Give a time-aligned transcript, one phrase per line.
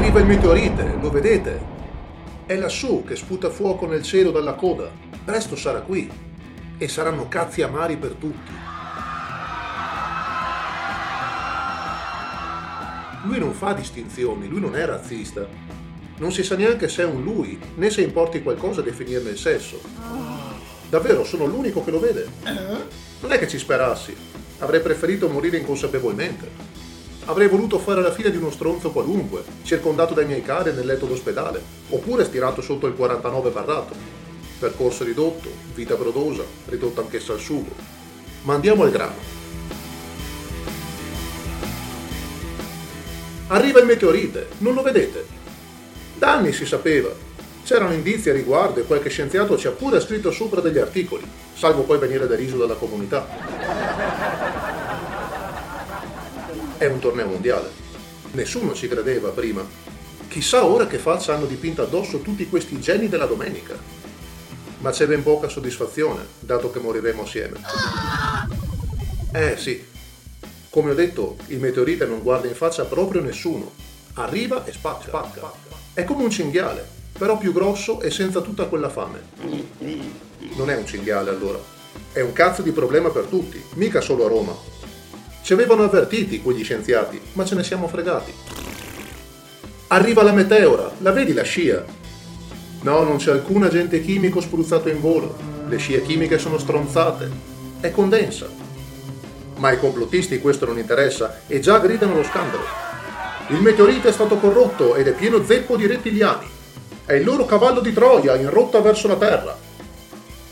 [0.00, 1.60] Arriva il meteorite, lo vedete?
[2.46, 4.90] È lassù che sputa fuoco nel cielo dalla coda.
[5.22, 6.10] Presto sarà qui.
[6.78, 8.50] E saranno cazzi amari per tutti.
[13.24, 15.46] Lui non fa distinzioni, lui non è razzista.
[16.16, 19.78] Non si sa neanche se è un lui, né se importi qualcosa definirne il sesso.
[20.88, 22.26] Davvero, sono l'unico che lo vede.
[23.20, 24.16] Non è che ci sperassi.
[24.60, 26.79] Avrei preferito morire inconsapevolmente.
[27.26, 31.06] Avrei voluto fare la fine di uno stronzo qualunque, circondato dai miei cari nel letto
[31.06, 33.94] d'ospedale, oppure stirato sotto il 49 barrato.
[34.58, 37.70] Percorso ridotto, vita brodosa, ridotta anch'essa al sugo.
[38.42, 39.38] Ma andiamo al grano.
[43.48, 45.26] Arriva il meteorite, non lo vedete?
[46.16, 47.10] Da anni si sapeva.
[47.64, 51.24] C'erano indizi a riguardo e qualche scienziato ci ha pure scritto sopra degli articoli,
[51.54, 53.89] salvo poi venire deriso dalla comunità.
[56.80, 57.68] È un torneo mondiale.
[58.32, 59.62] Nessuno ci credeva prima.
[60.28, 63.76] Chissà ora che faccia hanno dipinto addosso tutti questi geni della domenica.
[64.78, 67.60] Ma c'è ben poca soddisfazione, dato che moriremo assieme.
[69.30, 69.84] Eh sì,
[70.70, 73.72] come ho detto, il meteorite non guarda in faccia proprio nessuno.
[74.14, 75.08] Arriva e spacca.
[75.08, 75.52] spacca.
[75.92, 79.20] È come un cinghiale, però più grosso e senza tutta quella fame.
[80.56, 81.58] Non è un cinghiale allora.
[82.10, 84.79] È un cazzo di problema per tutti, mica solo a Roma.
[85.42, 88.32] Ci avevano avvertiti quegli scienziati, ma ce ne siamo fregati.
[89.88, 91.84] Arriva la meteora, la vedi la scia?
[92.82, 95.36] No, non c'è alcun agente chimico spruzzato in volo.
[95.68, 97.30] Le scie chimiche sono stronzate.
[97.80, 98.68] È condensa
[99.60, 102.64] ma ai complottisti questo non interessa e già gridano lo scandalo.
[103.48, 106.48] Il meteorite è stato corrotto ed è pieno zeppo di rettiliani.
[107.04, 109.56] È il loro cavallo di Troia in rotta verso la Terra.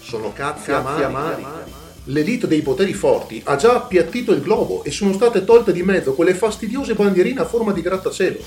[0.00, 1.42] Sono cazzi, cazzi amari.
[1.42, 1.67] amari.
[2.10, 6.14] L'elite dei poteri forti ha già appiattito il globo e sono state tolte di mezzo
[6.14, 8.38] quelle fastidiose bandierine a forma di grattacielo.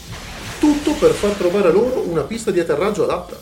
[0.60, 3.40] Tutto per far trovare loro una pista di atterraggio adatta.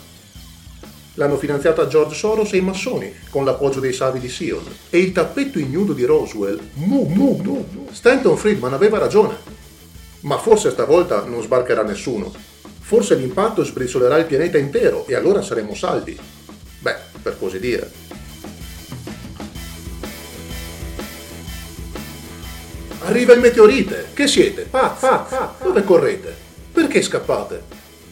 [1.13, 4.63] L'hanno finanziata George Soros e i massoni, con l'appoggio dei savi di Sion.
[4.89, 9.35] E il tappetto ignudo di Roswell, mu, mu, mu, Stanton Friedman aveva ragione.
[10.21, 12.33] Ma forse stavolta non sbarcherà nessuno.
[12.79, 16.17] Forse l'impatto sbriciolerà il pianeta intero e allora saremo salvi.
[16.79, 18.08] Beh, per così dire.
[23.01, 24.07] Arriva il meteorite!
[24.13, 24.67] Che siete?
[24.69, 25.05] Pazzi!
[25.05, 25.63] Pazzi!
[25.63, 26.35] Dove correte?
[26.71, 27.63] Perché scappate?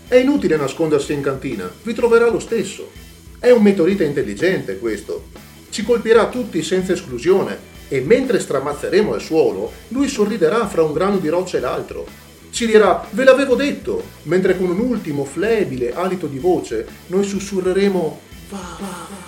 [0.07, 2.89] È inutile nascondersi in cantina, vi troverà lo stesso.
[3.37, 5.25] È un meteorite intelligente questo.
[5.69, 11.17] Ci colpirà tutti senza esclusione e mentre stramazzeremo al suolo, lui sorriderà fra un grano
[11.17, 12.05] di roccia e l'altro.
[12.49, 18.21] Ci dirà, ve l'avevo detto, mentre con un ultimo flebile alito di voce noi sussurreremo,
[18.49, 19.26] va, va, va,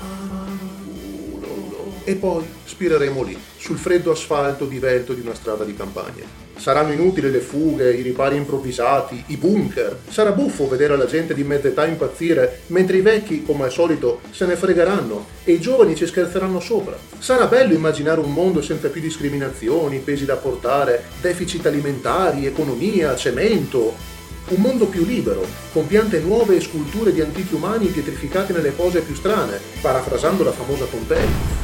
[2.10, 6.26] e poi spireremo lì, sul freddo asfalto divelto di una strada di campagna.
[6.58, 9.96] Saranno inutili le fughe, i ripari improvvisati, i bunker.
[10.10, 14.22] Sarà buffo vedere la gente di mezza età impazzire, mentre i vecchi, come al solito,
[14.32, 16.98] se ne fregheranno e i giovani ci scherzeranno sopra.
[17.20, 23.94] Sarà bello immaginare un mondo senza più discriminazioni, pesi da portare, deficit alimentari, economia, cemento.
[24.48, 29.02] Un mondo più libero, con piante nuove e sculture di antichi umani pietrificati nelle pose
[29.02, 31.59] più strane, parafrasando la famosa Pompei.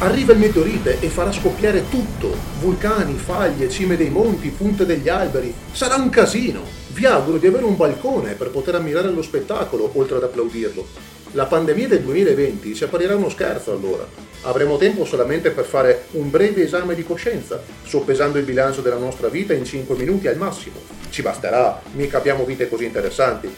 [0.00, 5.52] Arriva il meteorite e farà scoppiare tutto, vulcani, faglie, cime dei monti, punte degli alberi.
[5.72, 6.60] Sarà un casino.
[6.92, 10.86] Vi auguro di avere un balcone per poter ammirare lo spettacolo, oltre ad applaudirlo.
[11.32, 14.06] La pandemia del 2020 ci apparirà uno scherzo allora.
[14.42, 19.26] Avremo tempo solamente per fare un breve esame di coscienza, soppesando il bilancio della nostra
[19.26, 20.76] vita in 5 minuti al massimo.
[21.10, 23.52] Ci basterà, mica abbiamo vite così interessanti.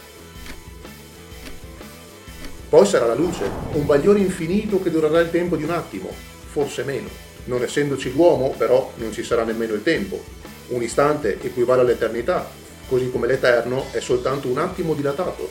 [2.71, 6.09] Poi sarà la luce, un bagliore infinito che durerà il tempo di un attimo,
[6.53, 7.09] forse meno.
[7.47, 10.23] Non essendoci l'uomo, però, non ci sarà nemmeno il tempo.
[10.69, 12.49] Un istante equivale all'eternità,
[12.89, 15.51] così come l'eterno è soltanto un attimo dilatato.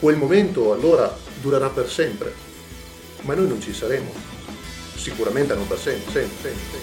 [0.00, 2.34] Quel momento, allora, durerà per sempre.
[3.20, 4.12] Ma noi non ci saremo.
[4.96, 6.78] Sicuramente non per sempre, sempre, sempre.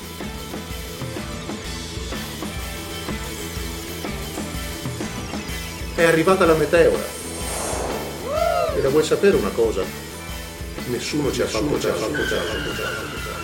[5.95, 7.22] È arrivata la meteora.
[8.75, 10.11] E la vuoi sapere una cosa?
[10.87, 13.42] nessuno ci ha fatto già, fatto già, fatto già.